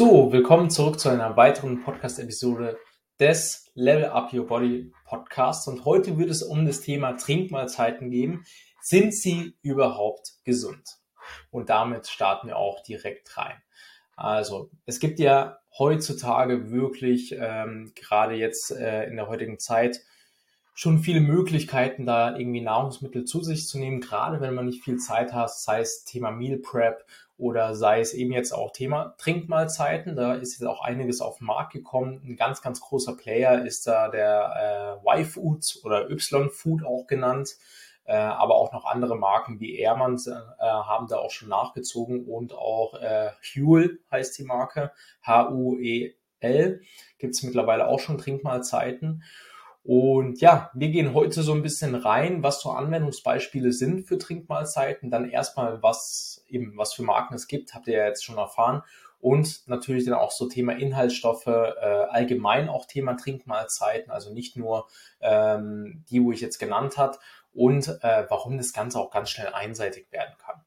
[0.00, 2.78] So, willkommen zurück zu einer weiteren Podcast-Episode
[3.18, 5.68] des Level Up Your Body Podcasts.
[5.68, 8.46] Und heute wird es um das Thema Trinkmahlzeiten gehen.
[8.80, 10.88] Sind sie überhaupt gesund?
[11.50, 13.60] Und damit starten wir auch direkt rein.
[14.16, 20.00] Also, es gibt ja heutzutage wirklich, ähm, gerade jetzt äh, in der heutigen Zeit,
[20.80, 24.96] schon viele Möglichkeiten, da irgendwie Nahrungsmittel zu sich zu nehmen, gerade wenn man nicht viel
[24.96, 27.04] Zeit hat, sei es Thema Meal Prep
[27.36, 30.16] oder sei es eben jetzt auch Thema Trinkmahlzeiten.
[30.16, 32.22] Da ist jetzt auch einiges auf den Markt gekommen.
[32.24, 37.58] Ein ganz, ganz großer Player ist da der äh, Y-Food oder Y-Food auch genannt.
[38.04, 42.54] Äh, aber auch noch andere Marken wie Ehrmanns äh, haben da auch schon nachgezogen und
[42.54, 44.92] auch äh, Huel heißt die Marke,
[45.26, 46.80] H-U-E-L,
[47.18, 49.22] gibt es mittlerweile auch schon Trinkmahlzeiten.
[49.92, 55.10] Und ja, wir gehen heute so ein bisschen rein, was so Anwendungsbeispiele sind für Trinkmahlzeiten.
[55.10, 58.84] Dann erstmal, was eben, was für Marken es gibt, habt ihr ja jetzt schon erfahren.
[59.18, 64.86] Und natürlich dann auch so Thema Inhaltsstoffe, äh, allgemein auch Thema Trinkmahlzeiten, also nicht nur
[65.20, 67.18] ähm, die, wo ich jetzt genannt hat
[67.52, 70.62] und äh, warum das Ganze auch ganz schnell einseitig werden kann.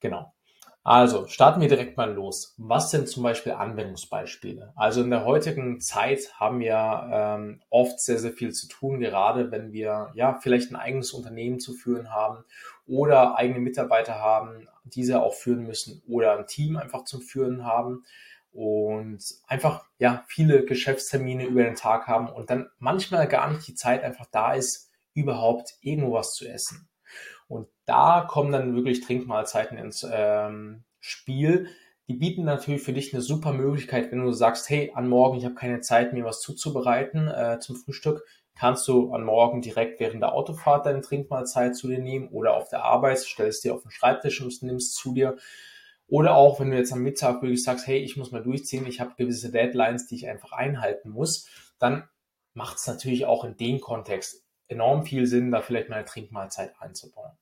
[0.00, 0.34] Genau.
[0.82, 2.54] Also starten wir direkt mal los.
[2.56, 4.72] Was sind zum Beispiel Anwendungsbeispiele?
[4.76, 9.50] Also in der heutigen Zeit haben wir ähm, oft sehr, sehr viel zu tun, gerade
[9.50, 12.44] wenn wir ja vielleicht ein eigenes Unternehmen zu führen haben
[12.86, 18.04] oder eigene Mitarbeiter haben, diese auch führen müssen oder ein Team einfach zum Führen haben
[18.52, 23.74] und einfach ja viele Geschäftstermine über den Tag haben und dann manchmal gar nicht die
[23.74, 26.89] Zeit einfach da ist, überhaupt irgendwo was zu essen.
[27.50, 31.66] Und da kommen dann wirklich Trinkmahlzeiten ins ähm, Spiel.
[32.06, 35.44] Die bieten natürlich für dich eine super Möglichkeit, wenn du sagst, hey, an morgen, ich
[35.44, 40.22] habe keine Zeit, mir was zuzubereiten äh, zum Frühstück, kannst du an morgen direkt während
[40.22, 43.90] der Autofahrt deine Trinkmahlzeit zu dir nehmen oder auf der Arbeit, stellst dir auf den
[43.90, 45.36] Schreibtisch und nimmst zu dir.
[46.06, 49.00] Oder auch, wenn du jetzt am Mittag wirklich sagst, hey, ich muss mal durchziehen, ich
[49.00, 51.48] habe gewisse Deadlines, die ich einfach einhalten muss,
[51.80, 52.08] dann
[52.54, 56.74] macht es natürlich auch in dem Kontext enorm viel Sinn, da vielleicht mal eine Trinkmahlzeit
[56.80, 57.32] einzubauen.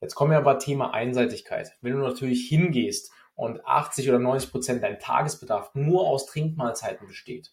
[0.00, 1.72] Jetzt kommen wir aber Thema Einseitigkeit.
[1.80, 7.52] Wenn du natürlich hingehst und 80 oder 90 Prozent dein Tagesbedarf nur aus Trinkmahlzeiten besteht,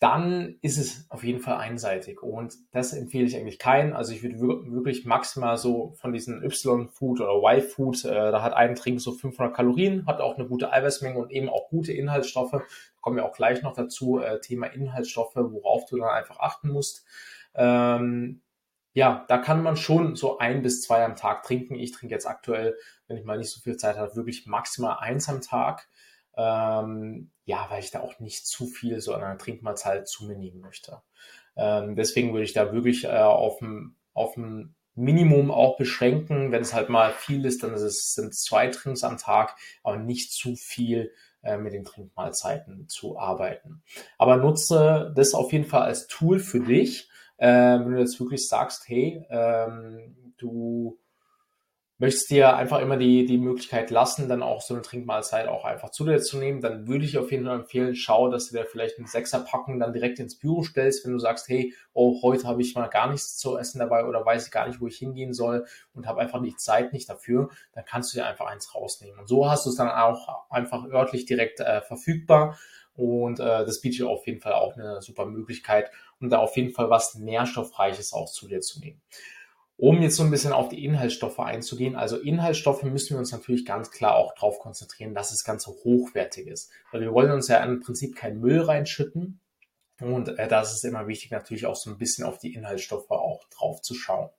[0.00, 2.22] dann ist es auf jeden Fall einseitig.
[2.22, 3.94] Und das empfehle ich eigentlich keinen.
[3.94, 4.38] Also ich würde
[4.70, 9.54] wirklich maximal so von diesen Y-Food oder Y-Food, äh, da hat ein Trink so 500
[9.54, 12.62] Kalorien, hat auch eine gute Eiweißmenge und eben auch gute Inhaltsstoffe.
[13.08, 14.20] Kommen wir auch gleich noch dazu.
[14.20, 17.06] Äh, Thema Inhaltsstoffe, worauf du dann einfach achten musst.
[17.54, 18.42] Ähm,
[18.92, 21.74] ja, da kann man schon so ein bis zwei am Tag trinken.
[21.74, 22.76] Ich trinke jetzt aktuell,
[23.06, 25.88] wenn ich mal nicht so viel Zeit habe, wirklich maximal eins am Tag.
[26.36, 30.36] Ähm, ja, weil ich da auch nicht zu viel so an einer Trinkmahlzeit zu mir
[30.36, 31.00] nehmen möchte.
[31.56, 36.52] Ähm, deswegen würde ich da wirklich äh, auf ein Minimum auch beschränken.
[36.52, 39.96] Wenn es halt mal viel ist, dann ist es, sind zwei Trinks am Tag, aber
[39.96, 41.10] nicht zu viel
[41.58, 43.82] mit den Trinkmahlzeiten zu arbeiten.
[44.18, 48.48] Aber nutze das auf jeden Fall als Tool für dich äh, wenn du jetzt wirklich
[48.48, 50.98] sagst, hey, ähm, du
[51.98, 55.90] möchtest dir einfach immer die, die Möglichkeit lassen, dann auch so eine Trinkmahlzeit auch einfach
[55.90, 58.66] zu dir zu nehmen, dann würde ich auf jeden Fall empfehlen, schau, dass du dir
[58.66, 62.62] vielleicht eine Sechserpackung dann direkt ins Büro stellst, wenn du sagst, hey, oh, heute habe
[62.62, 65.34] ich mal gar nichts zu essen dabei oder weiß ich gar nicht, wo ich hingehen
[65.34, 69.18] soll und habe einfach die Zeit nicht dafür, dann kannst du dir einfach eins rausnehmen.
[69.18, 72.56] Und so hast du es dann auch einfach örtlich direkt äh, verfügbar
[72.94, 76.72] und äh, das bietet auf jeden Fall auch eine super Möglichkeit, um da auf jeden
[76.72, 79.00] Fall was Nährstoffreiches auch zu dir zu nehmen.
[79.80, 83.64] Um jetzt so ein bisschen auf die Inhaltsstoffe einzugehen, also Inhaltsstoffe müssen wir uns natürlich
[83.64, 86.72] ganz klar auch darauf konzentrieren, dass das Ganze hochwertig ist.
[86.90, 89.38] Weil wir wollen uns ja im Prinzip keinen Müll reinschütten.
[90.00, 93.44] Und äh, da ist immer wichtig, natürlich auch so ein bisschen auf die Inhaltsstoffe auch
[93.50, 94.30] drauf zu schauen.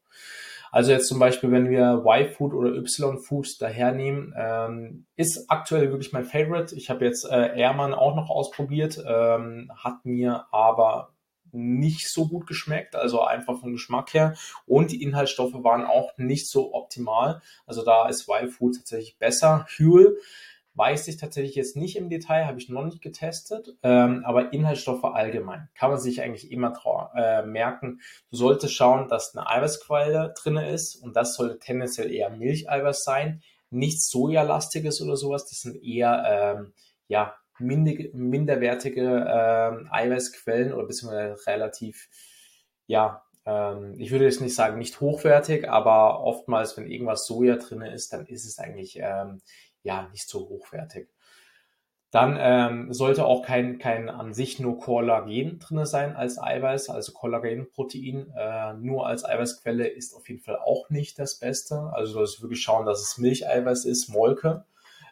[0.72, 6.26] Also jetzt zum Beispiel, wenn wir Y-Food oder Y-Food dahernehmen, ähm, ist aktuell wirklich mein
[6.26, 6.76] Favorite.
[6.76, 11.14] Ich habe jetzt äh, Airman auch noch ausprobiert, ähm, hat mir aber
[11.52, 14.36] nicht so gut geschmeckt, also einfach vom Geschmack her.
[14.66, 17.42] Und die Inhaltsstoffe waren auch nicht so optimal.
[17.66, 19.66] Also da ist Y-Food tatsächlich besser.
[19.78, 20.18] Huel
[20.80, 25.04] Weiß ich tatsächlich jetzt nicht im Detail, habe ich noch nicht getestet, ähm, aber Inhaltsstoffe
[25.04, 26.74] allgemein kann man sich eigentlich immer
[27.16, 28.00] äh, merken.
[28.30, 33.42] Du solltest schauen, dass eine Eiweißquelle drin ist und das sollte tendenziell eher Milcheiweiß sein,
[33.72, 35.50] nichts Sojalastiges oder sowas.
[35.50, 36.74] Das sind eher ähm,
[37.10, 42.10] ja minderwertige ähm, Eiweißquellen oder beziehungsweise relativ
[42.88, 47.82] ja ähm, ich würde jetzt nicht sagen nicht hochwertig, aber oftmals, wenn irgendwas Soja drin
[47.82, 49.42] ist, dann ist es eigentlich ähm,
[49.84, 51.10] ja nicht so hochwertig.
[52.12, 57.12] Dann ähm, sollte auch kein, kein an sich nur Kollagen drin sein als Eiweiß, also
[57.14, 58.34] Kollagenprotein.
[58.36, 61.92] Äh, nur als Eiweißquelle ist auf jeden Fall auch nicht das Beste.
[61.94, 64.66] Also du solltest wirklich schauen, dass es Milcheiweiß ist, Molke.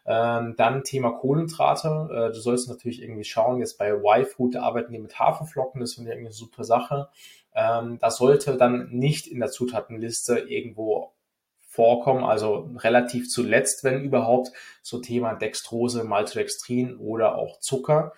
[0.07, 2.07] Ähm, dann Thema Kohlenhydrate.
[2.09, 6.13] Äh, du sollst natürlich irgendwie schauen, jetzt bei Y-Food arbeiten die mit Haferflocken, das finde
[6.13, 7.09] ich eine super Sache.
[7.53, 11.11] Ähm, das sollte dann nicht in der Zutatenliste irgendwo
[11.59, 14.51] vorkommen, also relativ zuletzt, wenn überhaupt,
[14.81, 18.13] so Thema Dextrose, Maltodextrin oder auch Zucker.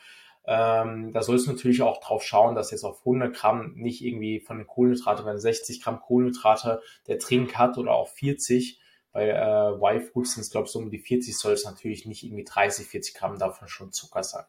[0.45, 4.39] Ähm, da sollst du natürlich auch drauf schauen, dass jetzt auf 100 Gramm nicht irgendwie
[4.39, 8.80] von den Kohlenhydraten, wenn 60 Gramm Kohlenhydrate der Trink hat oder auch 40,
[9.11, 12.23] bei äh, Y-Food sind es, glaube ich, so um die 40, soll es natürlich nicht
[12.23, 14.45] irgendwie 30, 40 Gramm davon schon Zucker sein.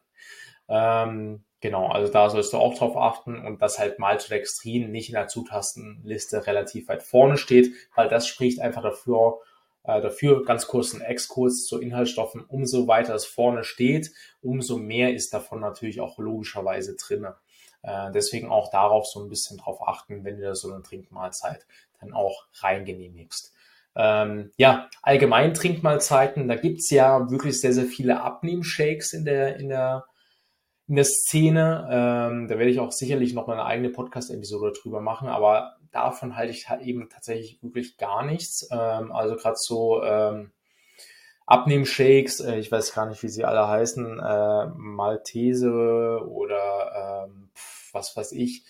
[0.67, 5.15] Ähm, genau, also da sollst du auch drauf achten und dass halt Maltodextrin nicht in
[5.15, 9.39] der Zutatenliste relativ weit vorne steht, weil das spricht einfach dafür,
[9.83, 12.45] äh, dafür ganz kurz ein Exkurs zu Inhaltsstoffen.
[12.45, 14.11] Umso weiter es vorne steht,
[14.41, 17.35] umso mehr ist davon natürlich auch logischerweise drinne.
[17.81, 21.65] Äh, deswegen auch darauf so ein bisschen drauf achten, wenn du so eine Trinkmahlzeit
[21.99, 23.53] dann auch reingenehmigst.
[23.95, 29.69] Ähm, ja, allgemein Trinkmahlzeiten, da gibt's ja wirklich sehr, sehr viele Abnehmshakes in der, in
[29.69, 30.05] der,
[30.87, 31.87] in der Szene.
[31.91, 36.35] Ähm, da werde ich auch sicherlich noch mal eine eigene Podcast-Episode drüber machen, aber davon
[36.35, 38.67] halte ich halt eben tatsächlich wirklich gar nichts.
[38.71, 40.51] Ähm, also gerade so ähm,
[41.45, 47.49] Abnehmshakes, äh, ich weiß gar nicht, wie sie alle heißen, äh, Maltese oder ähm,
[47.91, 48.63] was weiß ich,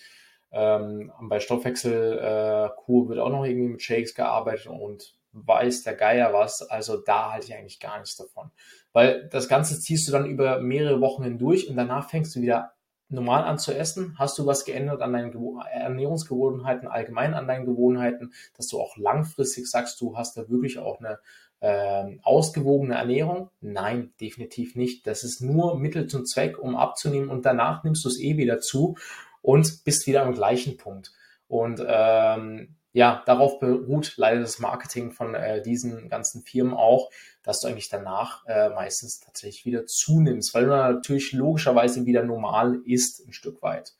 [0.52, 6.32] ähm, bei Stoffwechselkur äh, wird auch noch irgendwie mit Shakes gearbeitet und weiß der Geier
[6.32, 6.62] was.
[6.62, 8.50] Also da halte ich eigentlich gar nichts davon.
[8.92, 12.72] Weil das Ganze ziehst du dann über mehrere Wochen hindurch und danach fängst du wieder
[13.08, 14.16] normal an zu essen.
[14.18, 15.34] Hast du was geändert an deinen
[15.72, 20.98] Ernährungsgewohnheiten, allgemein an deinen Gewohnheiten, dass du auch langfristig sagst, du hast da wirklich auch
[20.98, 21.18] eine
[21.60, 23.50] äh, ausgewogene Ernährung?
[23.60, 25.06] Nein, definitiv nicht.
[25.06, 28.60] Das ist nur Mittel zum Zweck, um abzunehmen und danach nimmst du es eh wieder
[28.60, 28.96] zu
[29.42, 31.12] und bist wieder am gleichen Punkt.
[31.48, 37.10] Und ähm, ja, darauf beruht leider das Marketing von äh, diesen ganzen Firmen auch,
[37.42, 42.80] dass du eigentlich danach äh, meistens tatsächlich wieder zunimmst, weil du natürlich logischerweise wieder normal
[42.84, 43.94] isst, ein Stück weit.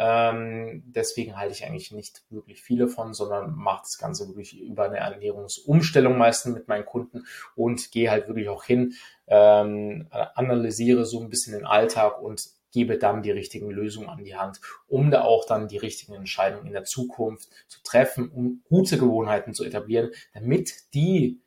[0.00, 4.84] Ähm, deswegen halte ich eigentlich nicht wirklich viele von, sondern mache das Ganze wirklich über
[4.84, 7.26] eine Ernährungsumstellung meistens mit meinen Kunden
[7.56, 8.94] und gehe halt wirklich auch hin,
[9.26, 14.36] ähm, analysiere so ein bisschen den Alltag und gebe dann die richtigen Lösungen an die
[14.36, 18.98] Hand, um da auch dann die richtigen Entscheidungen in der Zukunft zu treffen, um gute
[18.98, 21.40] Gewohnheiten zu etablieren, damit die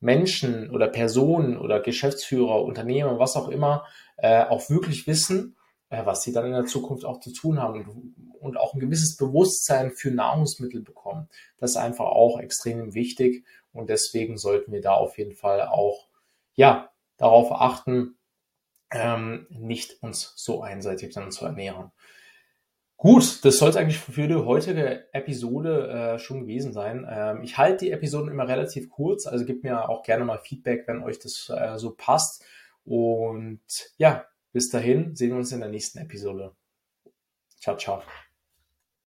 [0.00, 3.86] Menschen oder Personen oder Geschäftsführer, Unternehmer, was auch immer,
[4.16, 5.56] äh, auch wirklich wissen,
[5.88, 8.80] äh, was sie dann in der Zukunft auch zu tun haben und, und auch ein
[8.80, 11.28] gewisses Bewusstsein für Nahrungsmittel bekommen.
[11.58, 16.08] Das ist einfach auch extrem wichtig und deswegen sollten wir da auf jeden Fall auch
[16.54, 18.16] ja darauf achten,
[18.90, 21.90] ähm, nicht uns so einseitig dann zu ernähren.
[22.96, 27.06] Gut, das soll es eigentlich für die heutige Episode äh, schon gewesen sein.
[27.08, 30.84] Ähm, ich halte die Episoden immer relativ kurz, also gebt mir auch gerne mal Feedback,
[30.86, 32.44] wenn euch das äh, so passt.
[32.84, 33.60] Und
[33.98, 36.54] ja, bis dahin sehen wir uns in der nächsten Episode.
[37.60, 38.02] Ciao, ciao.